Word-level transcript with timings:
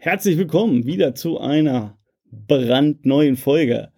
Herzlich 0.00 0.38
willkommen 0.38 0.86
wieder 0.86 1.16
zu 1.16 1.40
einer 1.40 1.98
brandneuen 2.30 3.36
Folge 3.36 3.88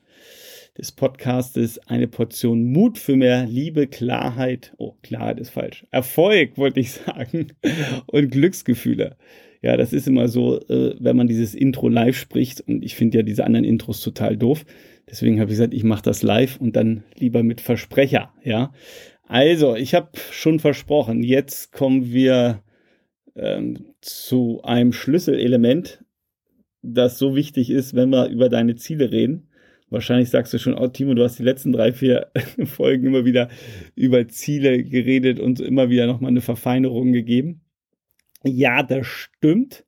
des 0.78 0.92
Podcastes 0.92 1.78
Eine 1.88 2.08
Portion 2.08 2.72
Mut 2.72 2.96
für 2.96 3.16
mehr 3.16 3.44
Liebe, 3.44 3.86
Klarheit. 3.86 4.72
Oh, 4.78 4.94
Klarheit 5.02 5.38
ist 5.38 5.50
falsch. 5.50 5.86
Erfolg, 5.90 6.56
wollte 6.56 6.80
ich 6.80 6.92
sagen. 7.06 7.48
Und 8.06 8.30
Glücksgefühle. 8.30 9.18
Ja, 9.60 9.76
das 9.76 9.92
ist 9.92 10.08
immer 10.08 10.28
so, 10.28 10.58
äh, 10.68 10.96
wenn 10.98 11.18
man 11.18 11.26
dieses 11.26 11.54
Intro 11.54 11.90
live 11.90 12.16
spricht. 12.16 12.62
Und 12.62 12.82
ich 12.82 12.94
finde 12.94 13.18
ja 13.18 13.22
diese 13.22 13.44
anderen 13.44 13.66
Intros 13.66 14.00
total 14.00 14.38
doof. 14.38 14.64
Deswegen 15.10 15.38
habe 15.38 15.50
ich 15.50 15.58
gesagt, 15.58 15.74
ich 15.74 15.84
mache 15.84 16.02
das 16.02 16.22
live 16.22 16.58
und 16.62 16.76
dann 16.76 17.04
lieber 17.18 17.42
mit 17.42 17.60
Versprecher. 17.60 18.32
Ja, 18.42 18.72
also 19.24 19.76
ich 19.76 19.94
habe 19.94 20.12
schon 20.30 20.60
versprochen. 20.60 21.22
Jetzt 21.22 21.72
kommen 21.72 22.10
wir 22.10 22.62
ähm, 23.36 23.89
zu 24.00 24.62
einem 24.62 24.92
Schlüsselelement, 24.92 26.04
das 26.82 27.18
so 27.18 27.34
wichtig 27.36 27.70
ist, 27.70 27.94
wenn 27.94 28.10
wir 28.10 28.28
über 28.28 28.48
deine 28.48 28.76
Ziele 28.76 29.10
reden. 29.12 29.48
Wahrscheinlich 29.90 30.30
sagst 30.30 30.54
du 30.54 30.58
schon, 30.58 30.74
oh 30.74 30.86
Timo, 30.86 31.14
du 31.14 31.24
hast 31.24 31.38
die 31.38 31.42
letzten 31.42 31.72
drei, 31.72 31.92
vier 31.92 32.30
Folgen 32.64 33.06
immer 33.06 33.24
wieder 33.24 33.48
über 33.96 34.26
Ziele 34.28 34.84
geredet 34.84 35.40
und 35.40 35.60
immer 35.60 35.90
wieder 35.90 36.06
nochmal 36.06 36.30
eine 36.30 36.40
Verfeinerung 36.40 37.12
gegeben. 37.12 37.62
Ja, 38.44 38.82
das 38.82 39.06
stimmt. 39.06 39.84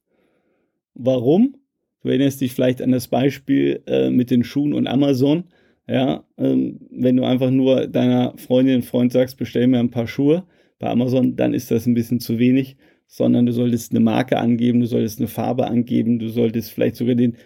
Warum? 0.94 1.56
Du 2.02 2.08
erinnerst 2.08 2.40
dich 2.40 2.52
vielleicht 2.52 2.82
an 2.82 2.90
das 2.90 3.08
Beispiel 3.08 3.82
äh, 3.86 4.10
mit 4.10 4.30
den 4.30 4.42
Schuhen 4.42 4.74
und 4.74 4.88
Amazon. 4.88 5.44
Ja, 5.86 6.24
ähm, 6.36 6.80
wenn 6.90 7.16
du 7.16 7.24
einfach 7.24 7.50
nur 7.50 7.86
deiner 7.86 8.36
Freundin, 8.36 8.82
Freund 8.82 9.12
sagst, 9.12 9.38
bestell 9.38 9.68
mir 9.68 9.78
ein 9.78 9.90
paar 9.90 10.08
Schuhe 10.08 10.44
bei 10.78 10.88
Amazon, 10.88 11.36
dann 11.36 11.54
ist 11.54 11.70
das 11.70 11.86
ein 11.86 11.94
bisschen 11.94 12.18
zu 12.18 12.38
wenig 12.38 12.76
sondern 13.12 13.44
du 13.44 13.52
solltest 13.52 13.92
eine 13.92 14.00
Marke 14.00 14.38
angeben, 14.38 14.80
du 14.80 14.86
solltest 14.86 15.18
eine 15.18 15.28
Farbe 15.28 15.66
angeben, 15.66 16.18
du 16.18 16.30
solltest 16.30 16.70
vielleicht 16.70 16.96
sogar 16.96 17.14
den 17.14 17.36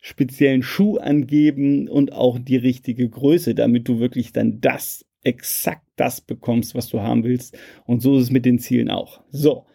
speziellen 0.00 0.62
Schuh 0.62 0.98
angeben 0.98 1.88
und 1.88 2.12
auch 2.12 2.38
die 2.38 2.56
richtige 2.56 3.08
Größe, 3.08 3.56
damit 3.56 3.88
du 3.88 3.98
wirklich 3.98 4.32
dann 4.32 4.60
das, 4.60 5.04
exakt 5.24 5.84
das 5.96 6.20
bekommst, 6.20 6.76
was 6.76 6.88
du 6.88 7.00
haben 7.00 7.24
willst. 7.24 7.58
Und 7.84 8.00
so 8.00 8.16
ist 8.16 8.24
es 8.24 8.30
mit 8.30 8.44
den 8.44 8.60
Zielen 8.60 8.90
auch. 8.90 9.24
So, 9.30 9.66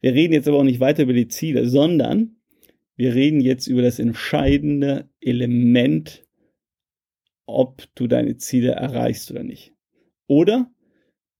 wir 0.00 0.14
reden 0.14 0.32
jetzt 0.32 0.46
aber 0.46 0.58
auch 0.58 0.64
nicht 0.64 0.78
weiter 0.78 1.02
über 1.02 1.12
die 1.12 1.28
Ziele, 1.28 1.68
sondern 1.68 2.36
wir 2.94 3.16
reden 3.16 3.40
jetzt 3.40 3.66
über 3.66 3.82
das 3.82 3.98
entscheidende 3.98 5.10
Element, 5.20 6.24
ob 7.46 7.82
du 7.96 8.06
deine 8.06 8.36
Ziele 8.36 8.72
erreichst 8.72 9.28
oder 9.32 9.42
nicht. 9.42 9.74
Oder 10.28 10.70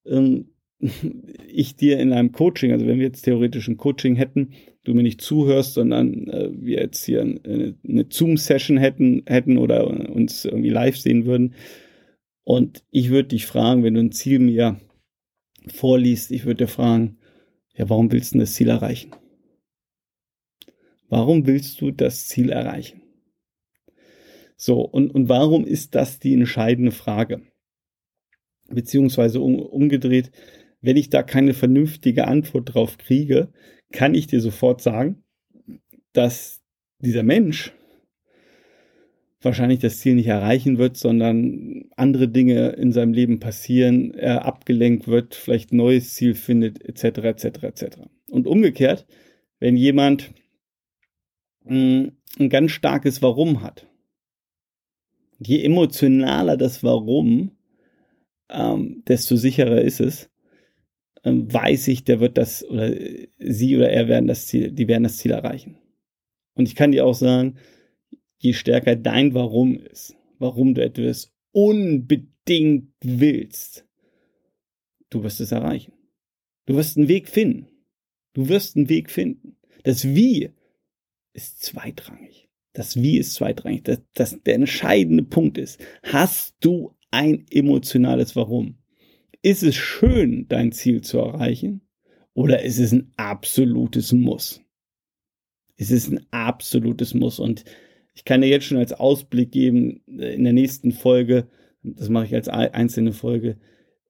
ähm, 0.06 0.50
ich 1.48 1.77
dir 1.77 1.98
in 1.98 2.12
einem 2.12 2.33
Coaching, 2.33 2.73
also 2.73 2.87
wenn 2.87 2.98
wir 2.98 3.07
jetzt 3.07 3.23
theoretisch 3.23 3.69
ein 3.69 3.77
Coaching 3.77 4.17
hätten, 4.17 4.53
du 4.85 4.95
mir 4.95 5.03
nicht 5.03 5.20
zuhörst, 5.20 5.75
sondern 5.75 6.29
äh, 6.29 6.51
wir 6.53 6.81
jetzt 6.81 7.05
hier 7.05 7.23
eine, 7.23 7.77
eine 7.87 8.07
Zoom-Session 8.09 8.77
hätten, 8.77 9.23
hätten 9.27 9.59
oder 9.59 9.87
uns 9.87 10.45
irgendwie 10.45 10.70
live 10.70 10.97
sehen 10.97 11.27
würden. 11.27 11.55
Und 12.45 12.85
ich 12.91 13.11
würde 13.11 13.29
dich 13.29 13.47
fragen, 13.47 13.83
wenn 13.83 13.95
du 13.95 14.01
ein 14.01 14.12
Ziel 14.12 14.39
mir 14.39 14.81
vorliest, 15.67 16.31
ich 16.31 16.45
würde 16.47 16.65
dir 16.65 16.69
fragen, 16.69 17.19
ja, 17.75 17.89
warum 17.91 18.11
willst 18.11 18.35
du 18.35 18.39
das 18.39 18.55
Ziel 18.55 18.70
erreichen? 18.70 19.13
Warum 21.09 21.47
willst 21.47 21.81
du 21.81 21.91
das 21.91 22.27
Ziel 22.27 22.51
erreichen? 22.51 23.03
So, 24.57 24.81
und, 24.81 25.15
und 25.15 25.29
warum 25.29 25.65
ist 25.65 25.95
das 25.95 26.19
die 26.19 26.35
entscheidende 26.35 26.91
Frage? 26.91 27.42
Beziehungsweise 28.69 29.41
um, 29.41 29.57
umgedreht, 29.57 30.31
wenn 30.81 30.97
ich 30.97 31.11
da 31.11 31.23
keine 31.23 31.55
vernünftige 31.55 32.27
Antwort 32.27 32.75
drauf 32.75 32.98
kriege, 32.98 33.48
kann 33.93 34.15
ich 34.15 34.27
dir 34.27 34.41
sofort 34.41 34.81
sagen, 34.83 35.25
dass 36.12 36.62
dieser 37.01 37.23
Mensch 37.23 37.73
wahrscheinlich 39.41 39.79
das 39.79 39.98
Ziel 40.01 40.17
nicht 40.17 40.27
erreichen 40.27 40.79
wird, 40.79 40.97
sondern 40.97 41.85
andere 41.97 42.29
Dinge 42.29 42.70
in 42.70 42.93
seinem 42.93 43.12
Leben 43.12 43.39
passieren, 43.39 44.14
er 44.14 44.45
abgelenkt 44.45 45.07
wird, 45.07 45.35
vielleicht 45.35 45.73
ein 45.73 45.77
neues 45.77 46.14
Ziel 46.14 46.35
findet, 46.35 46.85
etc., 46.85 47.19
etc., 47.19 47.45
etc. 47.63 47.85
Und 48.31 48.47
umgekehrt, 48.47 49.07
wenn 49.61 49.77
jemand 49.77 50.33
hm, 51.64 52.13
ein 52.39 52.48
ganz 52.48 52.73
starkes 52.73 53.23
Warum 53.23 53.63
hat, 53.63 53.86
je 55.39 55.63
emotionaler 55.63 56.57
das 56.57 56.83
Warum, 56.83 57.52
ähm, 58.51 59.02
desto 59.07 59.36
sicherer 59.36 59.83
ist 59.83 60.01
es, 60.01 60.31
weiß 61.24 61.89
ich, 61.89 62.05
der 62.05 62.20
wird 62.20 62.39
das 62.39 62.64
oder 62.64 62.95
sie 63.39 63.77
oder 63.77 63.90
er 63.90 64.08
werden 64.08 64.27
das 64.27 64.46
Ziel, 64.46 64.70
die 64.70 64.89
werden 64.89 65.02
das 65.02 65.18
Ziel 65.18 65.33
erreichen. 65.33 65.79
Und 66.55 66.67
ich 66.67 66.74
kann 66.74 66.92
dir 66.92 67.06
auch 67.06 67.14
sagen, 67.14 67.56
je 68.39 68.52
stärker 68.52 68.96
dein 68.96 69.34
Warum 69.34 69.78
ist, 69.78 70.17
warum 70.39 70.74
du 70.74 70.83
etwas 70.83 71.33
unbedingt 71.52 72.92
willst, 73.02 73.86
du 75.11 75.23
wirst 75.23 75.40
es 75.40 75.52
erreichen. 75.52 75.92
Du 76.67 76.77
wirst 76.77 76.96
einen 76.96 77.08
Weg 77.08 77.28
finden. 77.28 77.68
Du 78.34 78.48
wirst 78.48 78.77
einen 78.77 78.89
Weg 78.89 79.11
finden. 79.11 79.57
Das 79.84 80.05
Wie 80.05 80.51
ist 81.33 81.62
zweitrangig. 81.62 82.48
Das 82.73 82.96
Wie 82.96 83.18
ist 83.18 83.34
zweitrangig. 83.34 83.83
Das, 83.84 84.01
das, 84.14 84.42
der 84.42 84.55
entscheidende 84.55 85.24
Punkt 85.24 85.58
ist, 85.58 85.80
hast 86.02 86.57
du 86.61 86.95
ein 87.11 87.46
emotionales 87.51 88.36
Warum? 88.36 88.77
Ist 89.43 89.63
es 89.63 89.77
schön, 89.77 90.47
dein 90.49 90.73
Ziel 90.73 91.01
zu 91.03 91.19
erreichen? 91.19 91.83
Oder 92.35 92.63
ist 92.63 92.79
es 92.79 92.93
ein 92.93 93.13
absolutes 93.17 94.13
Muss? 94.13 94.61
Es 95.77 95.91
ist 95.91 96.11
ein 96.11 96.27
absolutes 96.31 97.15
Muss. 97.15 97.39
Und 97.39 97.65
ich 98.15 98.25
kann 98.25 98.41
dir 98.41 98.49
jetzt 98.49 98.67
schon 98.67 98.79
als 98.79 98.93
Ausblick 98.93 99.53
geben, 99.53 100.03
äh, 100.09 100.35
in 100.35 100.45
der 100.45 100.53
nächsten 100.53 100.93
Folge, 100.93 101.47
das 101.83 102.09
mache 102.09 102.27
ich 102.27 102.35
als 102.35 102.49
einzelne 102.49 103.13
Folge, 103.13 103.59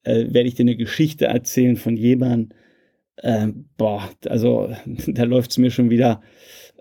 äh, 0.03 0.33
werde 0.33 0.49
ich 0.49 0.55
dir 0.55 0.63
eine 0.63 0.77
Geschichte 0.77 1.27
erzählen 1.27 1.77
von 1.77 1.97
jemandem, 1.97 2.57
äh, 3.17 3.49
boah, 3.77 4.11
also 4.27 4.75
da 5.07 5.25
läuft 5.25 5.51
es 5.51 5.59
mir 5.59 5.71
schon 5.71 5.91
wieder 5.91 6.23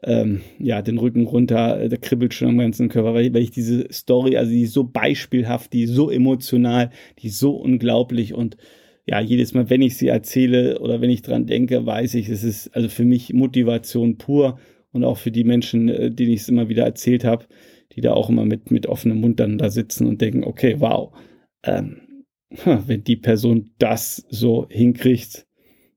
ähm, 0.03 0.41
ja, 0.59 0.81
den 0.81 0.97
Rücken 0.97 1.25
runter, 1.25 1.81
äh, 1.81 1.89
der 1.89 1.97
kribbelt 1.97 2.33
schon 2.33 2.49
am 2.49 2.57
ganzen 2.57 2.89
Körper, 2.89 3.13
weil, 3.13 3.33
weil 3.33 3.41
ich 3.41 3.51
diese 3.51 3.91
Story, 3.91 4.37
also 4.37 4.51
die 4.51 4.61
ist 4.61 4.73
so 4.73 4.83
beispielhaft, 4.83 5.73
die 5.73 5.83
ist 5.83 5.93
so 5.93 6.09
emotional, 6.09 6.91
die 7.19 7.27
ist 7.27 7.39
so 7.39 7.55
unglaublich 7.55 8.33
und 8.33 8.57
ja, 9.05 9.21
jedes 9.21 9.53
Mal, 9.53 9.69
wenn 9.69 9.81
ich 9.81 9.95
sie 9.97 10.09
erzähle 10.09 10.79
oder 10.79 10.99
wenn 10.99 11.09
ich 11.09 11.21
dran 11.21 11.45
denke, 11.45 11.85
weiß 11.85 12.15
ich, 12.15 12.27
es 12.27 12.43
ist 12.43 12.75
also 12.75 12.89
für 12.89 13.05
mich 13.05 13.33
Motivation 13.33 14.17
pur 14.17 14.59
und 14.91 15.05
auch 15.05 15.17
für 15.17 15.31
die 15.31 15.45
Menschen, 15.45 15.89
äh, 15.89 16.11
denen 16.11 16.31
ich 16.31 16.41
es 16.41 16.49
immer 16.49 16.69
wieder 16.69 16.83
erzählt 16.83 17.23
habe, 17.23 17.45
die 17.93 18.01
da 18.01 18.13
auch 18.13 18.29
immer 18.29 18.45
mit, 18.45 18.69
mit 18.69 18.85
offenem 18.85 19.21
Mund 19.21 19.39
dann 19.39 19.57
da 19.57 19.69
sitzen 19.69 20.07
und 20.07 20.21
denken, 20.21 20.43
okay, 20.43 20.75
wow, 20.79 21.15
ähm, 21.63 22.01
wenn 22.65 23.03
die 23.03 23.15
Person 23.15 23.71
das 23.79 24.25
so 24.29 24.67
hinkriegt, 24.69 25.47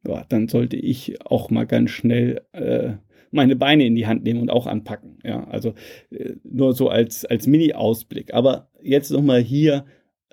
ja, 0.06 0.24
dann 0.28 0.48
sollte 0.48 0.76
ich 0.76 1.20
auch 1.26 1.50
mal 1.50 1.66
ganz 1.66 1.90
schnell 1.90 2.42
äh, 2.52 2.92
meine 3.30 3.56
Beine 3.56 3.86
in 3.86 3.94
die 3.94 4.06
Hand 4.06 4.24
nehmen 4.24 4.40
und 4.40 4.50
auch 4.50 4.66
anpacken. 4.66 5.18
Ja, 5.24 5.44
also 5.44 5.74
äh, 6.10 6.34
nur 6.44 6.72
so 6.72 6.88
als, 6.88 7.24
als 7.24 7.46
Mini-Ausblick. 7.46 8.34
Aber 8.34 8.70
jetzt 8.82 9.10
nochmal 9.10 9.40
hier 9.40 9.84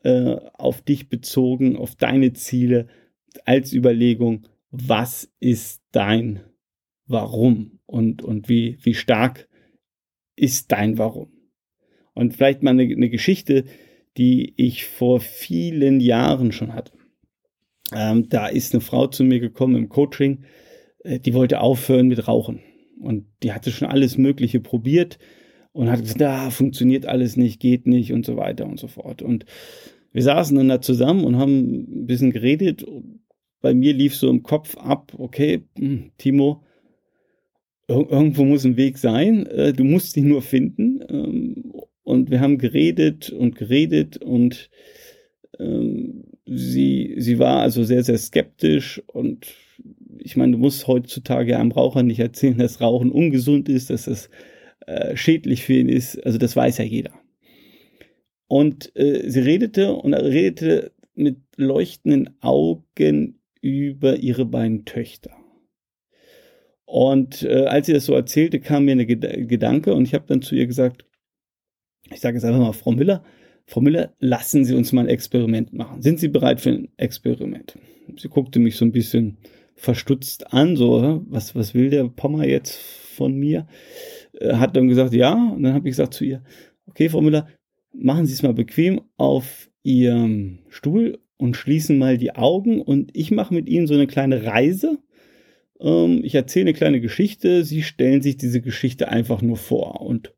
äh, 0.04 0.38
auf 0.54 0.82
dich 0.82 1.10
bezogen, 1.10 1.76
auf 1.76 1.96
deine 1.96 2.34
Ziele 2.34 2.88
als 3.46 3.74
Überlegung, 3.74 4.48
was 4.72 5.32
ist 5.40 5.82
dein 5.92 6.42
Warum 7.06 7.80
und, 7.86 8.22
und 8.22 8.50
wie, 8.50 8.78
wie 8.82 8.94
stark 8.94 9.48
ist 10.36 10.72
dein 10.72 10.98
Warum? 10.98 11.32
Und 12.14 12.36
vielleicht 12.36 12.64
mal 12.64 12.72
eine, 12.72 12.84
eine 12.84 13.10
Geschichte, 13.10 13.66
die 14.18 14.54
ich 14.58 14.86
vor 14.86 15.20
vielen 15.20 16.00
Jahren 16.00 16.52
schon 16.52 16.74
hatte. 16.74 16.94
Ähm, 17.94 18.28
da 18.30 18.48
ist 18.48 18.74
eine 18.74 18.82
Frau 18.82 19.08
zu 19.08 19.24
mir 19.24 19.40
gekommen 19.40 19.76
im 19.76 19.90
Coaching, 19.90 20.44
äh, 21.04 21.20
die 21.20 21.34
wollte 21.34 21.62
aufhören 21.62 22.08
mit 22.08 22.28
Rauchen. 22.28 22.62
Und 23.00 23.26
die 23.44 23.54
hatte 23.54 23.72
schon 23.72 23.88
alles 23.88 24.18
Mögliche 24.18 24.60
probiert 24.60 25.20
und 25.72 25.90
hat 25.90 26.02
gesagt, 26.02 26.22
da 26.22 26.48
ah, 26.48 26.50
funktioniert 26.50 27.06
alles 27.06 27.38
nicht, 27.38 27.60
geht 27.60 27.86
nicht 27.86 28.12
und 28.12 28.26
so 28.26 28.38
weiter 28.38 28.66
und 28.66 28.80
so 28.80 28.88
fort. 28.88 29.22
Und 29.22 29.46
wir 30.12 30.24
saßen 30.24 30.58
dann 30.58 30.70
da 30.70 30.82
zusammen 30.82 31.24
und 31.24 31.38
haben 31.38 32.02
ein 32.02 32.08
bisschen 32.08 32.32
geredet. 32.32 32.86
Bei 33.62 33.74
mir 33.74 33.94
lief 33.94 34.16
so 34.16 34.30
im 34.30 34.44
Kopf 34.44 34.76
ab, 34.78 35.14
okay, 35.18 35.64
hm, 35.78 36.12
Timo, 36.18 36.64
irgendwo 37.88 38.44
muss 38.44 38.66
ein 38.66 38.78
Weg 38.78 38.98
sein, 38.98 39.46
äh, 39.48 39.74
du 39.74 39.84
musst 39.84 40.18
ihn 40.18 40.28
nur 40.28 40.42
finden. 40.42 41.00
Ähm, 41.10 41.74
und 42.04 42.32
wir 42.32 42.40
haben 42.40 42.58
geredet 42.58 43.30
und 43.30 43.56
geredet 43.56 44.18
und 44.18 44.70
sie, 46.46 47.16
sie 47.18 47.40
war 47.40 47.62
also 47.62 47.84
sehr, 47.84 48.04
sehr 48.04 48.18
skeptisch 48.18 49.02
und 49.08 49.48
ich 50.20 50.36
meine, 50.36 50.54
du 50.54 50.58
musst 50.58 50.88
heutzutage 50.88 51.58
einem 51.58 51.72
Raucher 51.72 52.04
nicht 52.04 52.20
erzählen, 52.20 52.58
dass 52.58 52.82
Rauchen 52.82 53.12
ungesund 53.12 53.70
ist, 53.70 53.90
dass 53.90 54.08
es 54.08 54.30
äh, 54.86 55.16
schädlich 55.16 55.64
für 55.64 55.74
ihn 55.74 55.90
ist. 55.90 56.24
Also 56.26 56.38
das 56.38 56.56
weiß 56.56 56.80
ja 56.80 56.86
jeder. 56.86 57.14
Und 58.48 58.96
äh, 58.96 59.30
sie 59.30 59.42
redete 59.42 59.94
und 59.94 60.14
redete 60.14 60.92
mit 61.14 61.38
leuchtenden 61.56 62.42
Augen 62.42 63.40
über 63.62 64.18
ihre 64.18 64.46
beiden 64.46 64.86
Töchter. 64.86 65.32
Und 66.86 67.44
äh, 67.44 67.66
als 67.66 67.88
sie 67.88 67.94
das 67.94 68.06
so 68.06 68.14
erzählte, 68.14 68.60
kam 68.60 68.86
mir 68.86 68.94
ein 68.94 69.08
Gedanke 69.48 69.94
und 69.94 70.06
ich 70.06 70.14
habe 70.14 70.26
dann 70.28 70.42
zu 70.42 70.56
ihr 70.56 70.68
gesagt, 70.68 71.06
ich 72.10 72.22
sage 72.22 72.38
jetzt 72.38 72.46
einfach 72.46 72.60
mal, 72.60 72.72
Frau 72.72 72.92
Müller, 72.92 73.24
Frau 73.70 73.82
Müller, 73.82 74.14
lassen 74.20 74.64
Sie 74.64 74.74
uns 74.74 74.94
mal 74.94 75.02
ein 75.02 75.10
Experiment 75.10 75.74
machen. 75.74 76.02
Sind 76.02 76.20
Sie 76.20 76.30
bereit 76.30 76.62
für 76.62 76.70
ein 76.70 76.88
Experiment? 76.96 77.78
Sie 78.18 78.30
guckte 78.30 78.60
mich 78.60 78.78
so 78.78 78.86
ein 78.86 78.94
bisschen 78.94 79.38
verstutzt 79.76 80.54
an, 80.54 80.78
so, 80.78 81.22
was, 81.28 81.54
was 81.54 81.76
will 81.76 81.90
der 81.90 82.06
Pommer 82.06 82.48
jetzt 82.48 82.78
von 82.78 83.36
mir? 83.36 83.68
Äh, 84.40 84.54
hat 84.54 84.78
dann 84.78 84.88
gesagt, 84.88 85.14
ja. 85.14 85.34
Und 85.34 85.64
dann 85.64 85.74
habe 85.74 85.90
ich 85.90 85.92
gesagt 85.92 86.14
zu 86.14 86.24
ihr, 86.24 86.44
okay, 86.88 87.10
Frau 87.10 87.20
Müller, 87.20 87.48
machen 87.94 88.26
Sie 88.26 88.34
es 88.34 88.42
mal 88.42 88.54
bequem 88.54 89.02
auf 89.18 89.70
Ihrem 89.84 90.60
Stuhl 90.70 91.20
und 91.36 91.58
schließen 91.58 91.98
mal 91.98 92.18
die 92.18 92.36
Augen 92.36 92.82
und 92.82 93.16
ich 93.16 93.32
mache 93.32 93.54
mit 93.54 93.68
Ihnen 93.68 93.86
so 93.86 93.94
eine 93.94 94.08
kleine 94.08 94.46
Reise. 94.46 94.98
Ähm, 95.82 96.22
ich 96.24 96.36
erzähle 96.36 96.68
eine 96.68 96.74
kleine 96.74 97.02
Geschichte, 97.02 97.66
Sie 97.66 97.84
stellen 97.84 98.22
sich 98.22 98.38
diese 98.38 98.62
Geschichte 98.62 99.10
einfach 99.10 99.42
nur 99.42 99.58
vor 99.58 100.02
und 100.02 100.34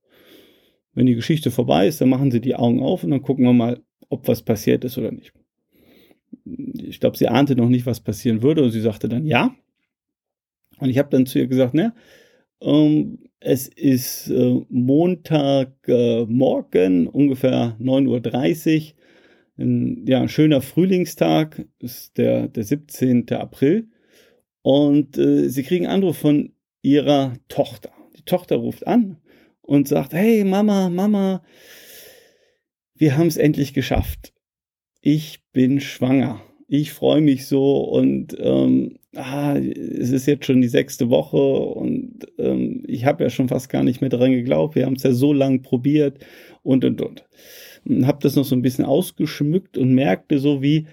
wenn 1.00 1.06
die 1.06 1.16
Geschichte 1.16 1.50
vorbei 1.50 1.88
ist, 1.88 2.02
dann 2.02 2.10
machen 2.10 2.30
sie 2.30 2.42
die 2.42 2.56
Augen 2.56 2.84
auf 2.84 3.06
und 3.06 3.12
dann 3.12 3.22
gucken 3.22 3.46
wir 3.46 3.54
mal, 3.54 3.80
ob 4.10 4.28
was 4.28 4.42
passiert 4.42 4.84
ist 4.84 4.98
oder 4.98 5.14
nicht. 5.14 5.32
Ich 6.76 7.00
glaube, 7.00 7.16
sie 7.16 7.30
ahnte 7.30 7.56
noch 7.56 7.70
nicht, 7.70 7.86
was 7.86 8.02
passieren 8.02 8.42
würde 8.42 8.64
und 8.64 8.72
sie 8.72 8.82
sagte 8.82 9.08
dann 9.08 9.26
ja. 9.26 9.56
Und 10.78 10.90
ich 10.90 10.98
habe 10.98 11.08
dann 11.10 11.26
zu 11.26 11.40
ihr 11.40 11.48
gesagt, 11.48 11.74
ne, 11.74 11.94
ähm, 12.60 13.20
es 13.40 13.70
ist 13.70 14.30
äh, 14.30 14.60
Montagmorgen, 14.68 17.06
äh, 17.06 17.10
ungefähr 17.10 17.78
9.30 17.80 18.76
Uhr. 18.76 18.82
Ein, 19.58 20.06
ja, 20.06 20.22
ein 20.22 20.28
schöner 20.28 20.60
Frühlingstag, 20.60 21.66
ist 21.80 22.18
der, 22.18 22.50
der 22.50 22.66
17. 22.66 23.32
April. 23.32 23.88
Und 24.64 25.18
äh, 25.18 25.48
sie 25.48 25.64
kriegen 25.64 25.88
Anruf 25.88 26.18
von 26.18 26.52
ihrer 26.82 27.36
Tochter. 27.48 27.92
Die 28.18 28.24
Tochter 28.24 28.58
ruft 28.58 28.86
an 28.86 29.16
und 29.70 29.88
sagt, 29.88 30.14
hey 30.14 30.44
Mama, 30.44 30.90
Mama, 30.90 31.44
wir 32.96 33.18
haben 33.18 33.28
es 33.28 33.38
endlich 33.38 33.74
geschafft. 33.74 34.34
Ich 35.00 35.42
bin 35.54 35.80
schwanger. 35.80 36.42
Ich 36.68 36.92
freue 36.92 37.22
mich 37.22 37.46
so 37.46 37.78
und 37.84 38.36
ähm, 38.40 38.98
ah, 39.16 39.56
es 39.56 40.10
ist 40.10 40.26
jetzt 40.26 40.46
schon 40.46 40.62
die 40.62 40.68
sechste 40.68 41.10
Woche 41.12 41.38
und 41.38 42.28
ähm, 42.40 42.84
ich 42.88 43.06
habe 43.06 43.24
ja 43.24 43.30
schon 43.30 43.48
fast 43.48 43.70
gar 43.70 43.84
nicht 43.84 44.02
mehr 44.02 44.10
dran 44.10 44.32
geglaubt. 44.32 44.74
Wir 44.74 44.88
haben 44.88 44.96
es 44.96 45.04
ja 45.04 45.14
so 45.14 45.34
lange 45.34 45.60
probiert 45.60 46.18
und 46.64 46.84
und 46.84 47.00
und. 47.02 47.26
und 47.88 48.08
habe 48.08 48.20
das 48.22 48.36
noch 48.36 48.46
so 48.46 48.56
ein 48.56 48.64
bisschen 48.64 48.86
ausgeschmückt 48.86 49.78
und 49.78 49.94
merkte 49.94 50.40
so, 50.40 50.64
wie 50.64 50.88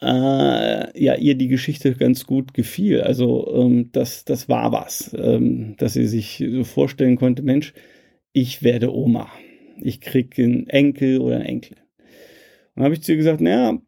äh, 0.00 1.02
ja 1.02 1.14
ihr 1.14 1.34
die 1.34 1.48
Geschichte 1.48 1.94
ganz 1.94 2.24
gut 2.24 2.54
gefiel. 2.54 3.02
Also 3.02 3.54
ähm, 3.54 3.90
das, 3.92 4.24
das 4.24 4.48
war 4.48 4.72
was, 4.72 5.14
ähm, 5.18 5.74
dass 5.76 5.92
sie 5.92 6.06
sich 6.06 6.42
so 6.52 6.64
vorstellen 6.64 7.16
konnte, 7.16 7.42
Mensch, 7.42 7.74
ich 8.32 8.62
werde 8.62 8.94
Oma. 8.94 9.30
Ich 9.80 10.00
kriege 10.00 10.42
einen 10.42 10.66
Enkel 10.68 11.18
oder 11.20 11.36
einen 11.36 11.46
Enkel. 11.46 11.76
Und 12.74 12.84
habe 12.84 12.94
ich 12.94 13.02
zu 13.02 13.12
ihr 13.12 13.18
gesagt, 13.18 13.40
naja, 13.40 13.80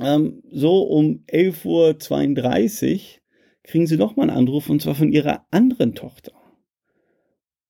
ähm, 0.00 0.42
so 0.50 0.82
um 0.82 1.24
11.32 1.30 2.94
Uhr 2.94 3.00
kriegen 3.62 3.86
sie 3.86 3.96
nochmal 3.96 4.28
einen 4.28 4.38
Anruf 4.38 4.68
und 4.68 4.82
zwar 4.82 4.94
von 4.94 5.12
ihrer 5.12 5.46
anderen 5.50 5.94
Tochter. 5.94 6.32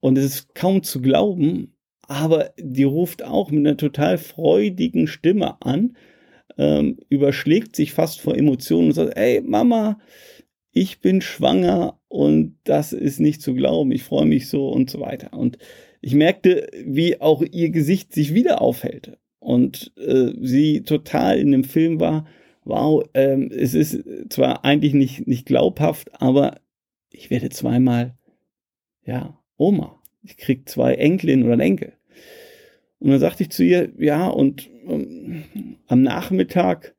Und 0.00 0.19
es 0.19 0.25
ist 0.25 0.55
kaum 0.55 0.82
zu 0.82 1.00
glauben, 1.00 1.76
aber 2.08 2.52
die 2.58 2.84
ruft 2.84 3.25
auch 3.25 3.50
mit 3.50 3.66
einer 3.66 3.76
total 3.76 4.19
freudigen 4.19 5.06
Stimme 5.06 5.61
an, 5.62 5.96
ähm, 6.58 6.99
überschlägt 7.08 7.75
sich 7.75 7.93
fast 7.93 8.20
vor 8.20 8.37
Emotionen 8.37 8.88
und 8.88 8.93
sagt, 8.93 9.16
ey 9.16 9.40
Mama, 9.40 9.99
ich 10.75 11.00
bin 11.00 11.21
schwanger 11.21 11.99
und 12.09 12.56
das 12.65 12.93
ist 12.93 13.21
nicht 13.21 13.41
zu 13.41 13.55
glauben, 13.55 13.93
ich 13.93 14.03
freue 14.03 14.26
mich 14.26 14.49
so 14.49 14.69
und 14.69 14.91
so 14.91 15.00
weiter. 15.00 15.32
Und 15.32 15.56
ich 16.00 16.15
merkte, 16.15 16.69
wie 16.85 17.21
auch 17.21 17.43
ihr 17.43 17.71
Gesicht 17.71 18.12
sich 18.12 18.35
wieder 18.35 18.61
aufhält 18.61 19.17
und 19.38 19.93
äh, 19.97 20.32
sie 20.41 20.82
total 20.82 21.38
in 21.38 21.53
dem 21.53 21.65
Film 21.65 22.00
war, 22.00 22.26
wow, 22.65 23.05
ähm, 23.15 23.50
es 23.56 23.75
ist 23.75 24.05
zwar 24.29 24.65
eigentlich 24.65 24.94
nicht, 24.94 25.29
nicht 25.29 25.47
glaubhaft, 25.47 26.11
aber 26.21 26.61
ich 27.11 27.31
werde 27.31 27.50
zweimal, 27.50 28.15
ja, 29.06 29.38
Oma. 29.56 30.03
Ich 30.23 30.37
krieg 30.37 30.69
zwei 30.69 30.94
Enkelinnen 30.94 31.44
oder 31.44 31.53
einen 31.53 31.61
Enkel. 31.61 31.93
Und 32.99 33.11
dann 33.11 33.21
sagte 33.21 33.44
ich 33.44 33.50
zu 33.50 33.62
ihr, 33.62 33.93
ja, 33.99 34.26
und 34.26 34.69
ähm, 34.88 35.44
am 35.87 36.03
Nachmittag 36.03 36.97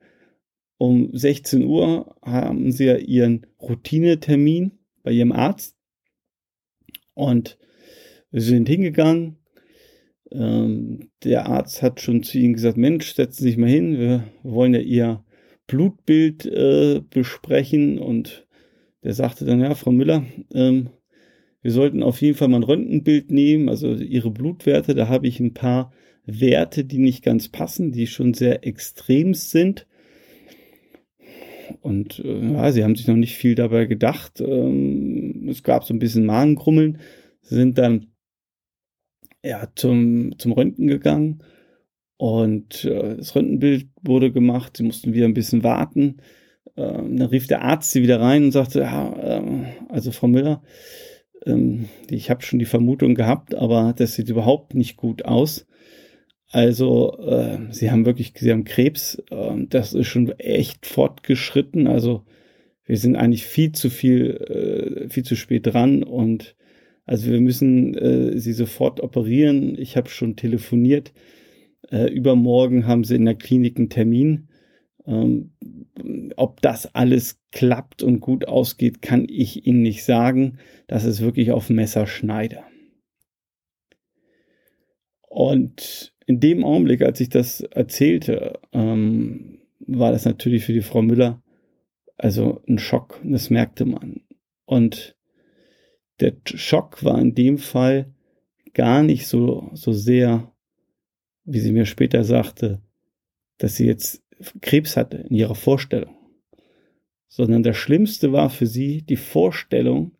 um 0.77 1.09
16 1.13 1.63
Uhr 1.63 2.15
haben 2.21 2.71
sie 2.71 2.85
ja 2.85 2.97
ihren 2.97 3.45
Routinetermin 3.61 4.73
bei 5.03 5.11
ihrem 5.11 5.31
Arzt. 5.31 5.75
Und 7.13 7.57
sind 8.31 8.67
hingegangen. 8.67 9.37
Ähm, 10.31 11.09
der 11.23 11.47
Arzt 11.47 11.81
hat 11.81 12.01
schon 12.01 12.23
zu 12.23 12.37
ihnen 12.37 12.53
gesagt, 12.53 12.77
Mensch, 12.77 13.13
setzen 13.13 13.43
Sie 13.43 13.49
sich 13.49 13.57
mal 13.57 13.69
hin. 13.69 13.97
Wir 13.97 14.25
wollen 14.43 14.73
ja 14.73 14.81
Ihr 14.81 15.23
Blutbild 15.67 16.45
äh, 16.45 17.01
besprechen. 17.09 17.99
Und 17.99 18.47
der 19.03 19.13
sagte 19.13 19.45
dann, 19.45 19.61
ja, 19.61 19.75
Frau 19.75 19.91
Müller, 19.91 20.25
ähm, 20.53 20.89
wir 21.61 21.71
sollten 21.71 22.03
auf 22.03 22.21
jeden 22.21 22.37
Fall 22.37 22.49
mal 22.49 22.57
ein 22.57 22.63
Röntgenbild 22.63 23.31
nehmen, 23.31 23.69
also 23.69 23.93
Ihre 23.95 24.31
Blutwerte. 24.31 24.93
Da 24.93 25.07
habe 25.07 25.27
ich 25.27 25.39
ein 25.39 25.53
paar 25.53 25.91
Werte, 26.25 26.85
die 26.85 26.99
nicht 26.99 27.23
ganz 27.23 27.49
passen, 27.49 27.91
die 27.91 28.07
schon 28.07 28.33
sehr 28.33 28.65
extrem 28.65 29.33
sind. 29.33 29.87
Und 31.81 32.19
äh, 32.19 32.53
ja, 32.53 32.71
sie 32.71 32.83
haben 32.83 32.95
sich 32.95 33.07
noch 33.07 33.15
nicht 33.15 33.35
viel 33.35 33.55
dabei 33.55 33.85
gedacht. 33.85 34.41
Ähm, 34.41 35.47
es 35.49 35.63
gab 35.63 35.83
so 35.83 35.93
ein 35.93 35.99
bisschen 35.99 36.25
Magenkrummeln. 36.25 36.99
Sie 37.41 37.55
sind 37.55 37.77
dann 37.77 38.07
ja, 39.43 39.67
zum, 39.75 40.37
zum 40.39 40.51
Röntgen 40.53 40.87
gegangen 40.87 41.43
und 42.17 42.85
äh, 42.85 43.17
das 43.17 43.35
Röntgenbild 43.35 43.87
wurde 44.01 44.31
gemacht. 44.31 44.77
Sie 44.77 44.83
mussten 44.83 45.13
wieder 45.13 45.25
ein 45.25 45.33
bisschen 45.33 45.63
warten. 45.63 46.17
Ähm, 46.77 47.17
dann 47.17 47.29
rief 47.29 47.47
der 47.47 47.61
Arzt 47.61 47.91
sie 47.91 48.01
wieder 48.01 48.19
rein 48.19 48.45
und 48.45 48.51
sagte, 48.51 48.81
ja, 48.81 49.13
äh, 49.13 49.65
also 49.89 50.11
Frau 50.11 50.27
Müller, 50.27 50.63
ähm, 51.45 51.87
ich 52.09 52.29
habe 52.29 52.41
schon 52.41 52.59
die 52.59 52.65
Vermutung 52.65 53.15
gehabt, 53.15 53.55
aber 53.55 53.93
das 53.95 54.15
sieht 54.15 54.29
überhaupt 54.29 54.73
nicht 54.73 54.97
gut 54.97 55.25
aus. 55.25 55.67
Also 56.51 57.17
äh, 57.19 57.57
sie 57.71 57.91
haben 57.91 58.05
wirklich, 58.05 58.33
sie 58.37 58.51
haben 58.51 58.63
Krebs. 58.63 59.21
Äh, 59.29 59.65
das 59.69 59.93
ist 59.93 60.07
schon 60.07 60.29
echt 60.39 60.85
fortgeschritten. 60.85 61.87
Also 61.87 62.23
wir 62.85 62.97
sind 62.97 63.15
eigentlich 63.15 63.45
viel 63.45 63.71
zu 63.71 63.89
viel, 63.89 65.05
äh, 65.05 65.09
viel 65.09 65.23
zu 65.23 65.35
spät 65.35 65.67
dran 65.67 66.03
und 66.03 66.55
also 67.05 67.31
wir 67.31 67.39
müssen 67.39 67.93
äh, 67.95 68.37
sie 68.39 68.53
sofort 68.53 68.99
operieren. 68.99 69.77
Ich 69.77 69.95
habe 69.95 70.09
schon 70.09 70.35
telefoniert. 70.35 71.13
Äh, 71.91 72.11
übermorgen 72.11 72.87
haben 72.87 73.03
sie 73.03 73.15
in 73.15 73.25
der 73.25 73.35
Klinik 73.35 73.77
einen 73.77 73.89
Termin. 73.89 74.49
Ähm, 75.05 75.51
ob 76.35 76.61
das 76.61 76.93
alles 76.95 77.39
klappt 77.51 78.01
und 78.01 78.19
gut 78.21 78.47
ausgeht, 78.47 79.01
kann 79.01 79.27
ich 79.29 79.67
Ihnen 79.67 79.83
nicht 79.83 80.03
sagen. 80.03 80.57
Das 80.87 81.05
ist 81.05 81.21
wirklich 81.21 81.51
auf 81.51 81.69
Messerschneider. 81.69 82.63
Und 85.21 86.14
in 86.25 86.39
dem 86.39 86.63
Augenblick, 86.63 87.01
als 87.01 87.19
ich 87.19 87.29
das 87.29 87.61
erzählte, 87.61 88.59
ähm, 88.73 89.59
war 89.79 90.11
das 90.11 90.25
natürlich 90.25 90.65
für 90.65 90.73
die 90.73 90.81
Frau 90.81 91.01
Müller 91.01 91.41
also 92.17 92.61
ein 92.67 92.79
Schock. 92.79 93.19
Das 93.23 93.49
merkte 93.49 93.85
man. 93.85 94.21
Und 94.65 95.15
der 96.19 96.33
Schock 96.45 97.03
war 97.03 97.19
in 97.19 97.35
dem 97.35 97.57
Fall 97.57 98.13
gar 98.73 99.03
nicht 99.03 99.27
so, 99.27 99.69
so 99.73 99.91
sehr, 99.91 100.51
wie 101.43 101.59
sie 101.59 101.71
mir 101.71 101.85
später 101.85 102.23
sagte, 102.23 102.81
dass 103.57 103.75
sie 103.75 103.85
jetzt 103.85 104.23
Krebs 104.61 104.97
hatte 104.97 105.17
in 105.29 105.35
ihrer 105.35 105.55
Vorstellung, 105.55 106.15
sondern 107.27 107.63
das 107.63 107.77
Schlimmste 107.77 108.31
war 108.31 108.49
für 108.49 108.67
sie 108.67 109.01
die 109.01 109.15
Vorstellung, 109.15 110.11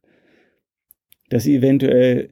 dass 1.29 1.43
sie 1.43 1.55
eventuell 1.55 2.31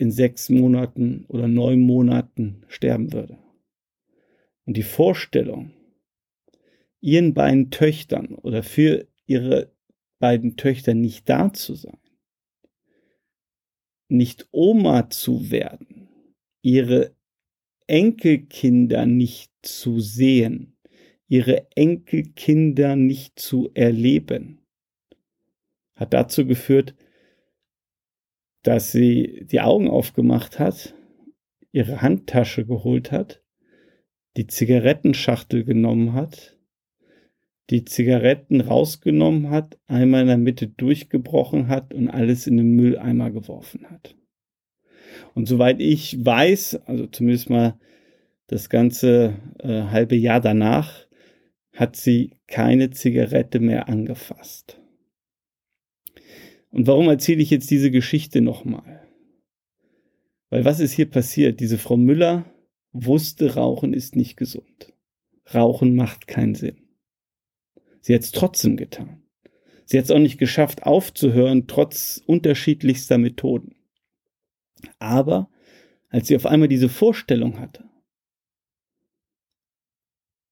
in 0.00 0.10
sechs 0.10 0.48
Monaten 0.48 1.26
oder 1.28 1.46
neun 1.46 1.80
Monaten 1.80 2.64
sterben 2.68 3.12
würde. 3.12 3.36
Und 4.64 4.78
die 4.78 4.82
Vorstellung, 4.82 5.72
ihren 7.02 7.34
beiden 7.34 7.70
Töchtern 7.70 8.34
oder 8.36 8.62
für 8.62 9.06
ihre 9.26 9.70
beiden 10.18 10.56
Töchter 10.56 10.94
nicht 10.94 11.28
da 11.28 11.52
zu 11.52 11.74
sein, 11.74 11.98
nicht 14.08 14.48
Oma 14.52 15.10
zu 15.10 15.50
werden, 15.50 16.08
ihre 16.62 17.14
Enkelkinder 17.86 19.04
nicht 19.04 19.52
zu 19.60 20.00
sehen, 20.00 20.78
ihre 21.28 21.70
Enkelkinder 21.76 22.96
nicht 22.96 23.38
zu 23.38 23.70
erleben, 23.74 24.62
hat 25.94 26.14
dazu 26.14 26.46
geführt, 26.46 26.94
dass 28.62 28.92
sie 28.92 29.46
die 29.50 29.60
Augen 29.60 29.88
aufgemacht 29.88 30.58
hat, 30.58 30.94
ihre 31.72 32.02
Handtasche 32.02 32.66
geholt 32.66 33.12
hat, 33.12 33.42
die 34.36 34.46
Zigarettenschachtel 34.46 35.64
genommen 35.64 36.12
hat, 36.12 36.58
die 37.70 37.84
Zigaretten 37.84 38.60
rausgenommen 38.60 39.50
hat, 39.50 39.78
einmal 39.86 40.22
in 40.22 40.26
der 40.26 40.38
Mitte 40.38 40.66
durchgebrochen 40.68 41.68
hat 41.68 41.94
und 41.94 42.08
alles 42.08 42.46
in 42.46 42.56
den 42.56 42.74
Mülleimer 42.74 43.30
geworfen 43.30 43.86
hat. 43.88 44.16
Und 45.34 45.46
soweit 45.46 45.80
ich 45.80 46.24
weiß, 46.24 46.80
also 46.86 47.06
zumindest 47.06 47.50
mal 47.50 47.78
das 48.48 48.68
ganze 48.68 49.36
äh, 49.60 49.82
halbe 49.84 50.16
Jahr 50.16 50.40
danach, 50.40 51.06
hat 51.72 51.94
sie 51.94 52.32
keine 52.48 52.90
Zigarette 52.90 53.60
mehr 53.60 53.88
angefasst. 53.88 54.79
Und 56.70 56.86
warum 56.86 57.08
erzähle 57.08 57.42
ich 57.42 57.50
jetzt 57.50 57.70
diese 57.70 57.90
Geschichte 57.90 58.40
nochmal? 58.40 59.06
Weil 60.50 60.64
was 60.64 60.80
ist 60.80 60.92
hier 60.92 61.10
passiert? 61.10 61.60
Diese 61.60 61.78
Frau 61.78 61.96
Müller 61.96 62.44
wusste, 62.92 63.54
Rauchen 63.54 63.92
ist 63.92 64.16
nicht 64.16 64.36
gesund. 64.36 64.92
Rauchen 65.52 65.94
macht 65.94 66.26
keinen 66.26 66.54
Sinn. 66.54 66.88
Sie 68.00 68.14
hat 68.14 68.22
es 68.22 68.32
trotzdem 68.32 68.76
getan. 68.76 69.22
Sie 69.84 69.98
hat 69.98 70.04
es 70.04 70.10
auch 70.10 70.18
nicht 70.18 70.38
geschafft 70.38 70.84
aufzuhören, 70.84 71.66
trotz 71.66 72.22
unterschiedlichster 72.26 73.18
Methoden. 73.18 73.74
Aber 74.98 75.50
als 76.08 76.28
sie 76.28 76.36
auf 76.36 76.46
einmal 76.46 76.68
diese 76.68 76.88
Vorstellung 76.88 77.58
hatte, 77.58 77.84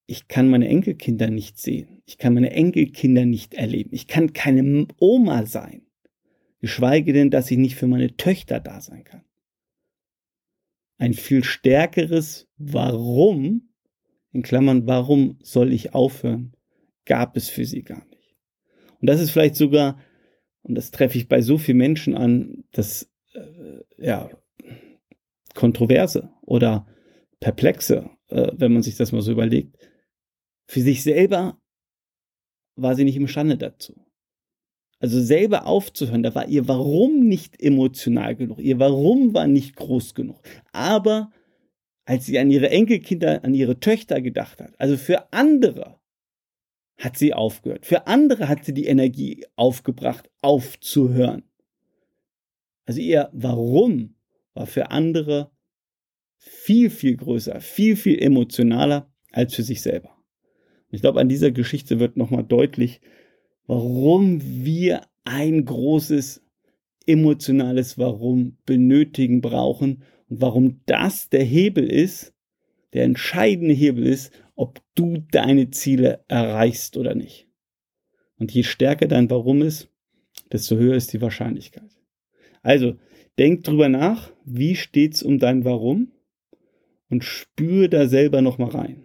ich 0.07 0.27
kann 0.27 0.49
meine 0.49 0.69
Enkelkinder 0.69 1.31
nicht 1.31 1.59
sehen, 1.59 2.03
ich 2.07 2.19
kann 2.19 2.35
meine 2.35 2.51
Enkelkinder 2.51 3.27
nicht 3.27 3.55
erleben, 3.55 3.91
ich 3.93 4.07
kann 4.07 4.33
keine 4.33 4.87
Oma 4.99 5.47
sein, 5.47 5.88
geschweige 6.61 7.12
denn, 7.12 7.31
dass 7.31 7.50
ich 7.50 7.59
nicht 7.59 7.77
für 7.77 7.87
meine 7.87 8.17
Töchter 8.17 8.61
da 8.61 8.81
sein 8.81 9.05
kann. 9.05 9.25
Ein 10.99 11.15
viel 11.15 11.45
stärkeres 11.45 12.49
Warum, 12.57 13.69
in 14.33 14.43
Klammern, 14.43 14.87
warum 14.87 15.38
soll 15.43 15.73
ich 15.73 15.95
aufhören, 15.95 16.55
gab 17.05 17.37
es 17.37 17.49
für 17.49 17.65
sie 17.65 17.83
gar 17.83 18.05
nicht. 18.07 18.37
Und 19.00 19.09
das 19.09 19.21
ist 19.21 19.31
vielleicht 19.31 19.57
sogar, 19.57 19.99
und 20.62 20.75
das 20.75 20.91
treffe 20.91 21.17
ich 21.19 21.29
bei 21.29 21.41
so 21.41 21.57
vielen 21.57 21.79
Menschen 21.79 22.15
an, 22.15 22.65
das 22.73 23.11
äh, 23.35 23.83
ja 23.97 24.31
kontroverse 25.55 26.31
oder 26.43 26.87
perplexe, 27.41 28.11
äh, 28.29 28.53
wenn 28.55 28.73
man 28.73 28.83
sich 28.83 28.97
das 28.97 29.12
mal 29.12 29.23
so 29.23 29.33
überlegt. 29.33 29.77
Für 30.67 30.81
sich 30.81 31.03
selber 31.03 31.61
war 32.77 32.95
sie 32.95 33.05
nicht 33.05 33.17
imstande 33.17 33.57
dazu. 33.57 34.08
Also 35.00 35.23
selber 35.23 35.67
aufzuhören, 35.67 36.23
da 36.23 36.35
war 36.35 36.49
ihr 36.49 36.67
Warum 36.67 37.21
nicht 37.21 37.61
emotional 37.62 38.35
genug, 38.35 38.59
ihr 38.59 38.78
Warum 38.78 39.33
war 39.33 39.47
nicht 39.47 39.76
groß 39.76 40.14
genug. 40.14 40.40
Aber 40.73 41.31
als 42.05 42.26
sie 42.26 42.38
an 42.38 42.50
ihre 42.50 42.71
Enkelkinder, 42.71 43.45
an 43.45 43.55
ihre 43.55 43.78
Töchter 43.78 44.21
gedacht 44.21 44.61
hat, 44.61 44.73
also 44.78 44.97
für 44.97 45.33
andere 45.33 46.00
hat 46.97 47.17
sie 47.17 47.33
aufgehört, 47.33 47.87
für 47.87 48.09
andere 48.09 48.49
hat 48.49 48.64
sie 48.64 48.75
die 48.75 48.87
Energie 48.87 49.47
aufgebracht, 49.55 50.28
aufzuhören. 50.40 51.45
Also 52.87 53.00
ihr 53.00 53.28
Warum 53.33 54.17
war 54.55 54.67
für 54.67 54.90
andere 54.90 55.52
viel, 56.38 56.90
viel 56.90 57.17
größer, 57.17 57.61
viel, 57.61 57.97
viel 57.97 58.19
emotionaler 58.19 59.12
als 59.31 59.55
für 59.55 59.62
sich 59.62 59.83
selber. 59.83 60.11
Und 60.88 60.95
ich 60.95 61.02
glaube, 61.02 61.21
an 61.21 61.28
dieser 61.28 61.50
Geschichte 61.50 62.00
wird 62.00 62.17
nochmal 62.17 62.45
deutlich, 62.45 63.00
warum 63.69 64.41
wir 64.43 65.03
ein 65.25 65.65
großes 65.65 66.43
emotionales 67.07 67.99
Warum 67.99 68.57
benötigen, 68.67 69.41
brauchen 69.41 70.03
und 70.29 70.41
warum 70.41 70.81
das 70.87 71.29
der 71.29 71.45
Hebel 71.45 71.87
ist, 71.87 72.35
der 72.95 73.05
entscheidende 73.05 73.75
Hebel 73.75 74.07
ist, 74.07 74.33
ob 74.57 74.81
du 74.95 75.19
deine 75.31 75.71
Ziele 75.71 76.25
erreichst 76.29 76.97
oder 76.97 77.15
nicht. 77.15 77.47
Und 78.39 78.53
je 78.53 78.63
stärker 78.63 79.07
dein 79.07 79.31
Warum 79.31 79.63
ist, 79.63 79.89
desto 80.51 80.77
höher 80.77 80.97
ist 80.97 81.13
die 81.13 81.21
Wahrscheinlichkeit. 81.21 81.91
Also, 82.63 82.97
denk 83.39 83.65
drüber 83.65 83.89
nach, 83.89 84.33
wie 84.45 84.77
steht's 84.77 85.23
um 85.23 85.39
dein 85.39 85.65
Warum 85.65 86.13
und 87.11 87.23
spür 87.23 87.89
da 87.89 88.09
selber 88.09 88.41
nochmal 88.43 88.71
rein. 88.71 89.05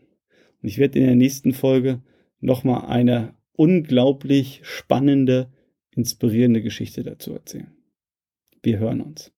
Und 0.61 0.69
ich 0.69 0.77
werde 0.77 0.99
in 0.99 1.05
der 1.05 1.15
nächsten 1.15 1.51
Folge 1.51 2.01
nochmal 2.39 2.85
eine 2.85 3.33
unglaublich 3.53 4.61
spannende, 4.63 5.51
inspirierende 5.91 6.61
Geschichte 6.61 7.03
dazu 7.03 7.33
erzählen. 7.33 7.75
Wir 8.61 8.79
hören 8.79 9.01
uns. 9.01 9.31